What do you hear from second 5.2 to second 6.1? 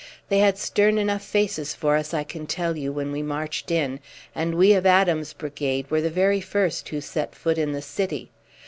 brigade were the